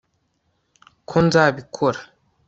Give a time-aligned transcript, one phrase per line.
[1.09, 1.99] ko nzabikora